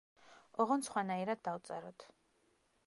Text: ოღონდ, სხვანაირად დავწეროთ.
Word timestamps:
ოღონდ, 0.65 0.87
სხვანაირად 0.89 1.43
დავწეროთ. 1.49 2.11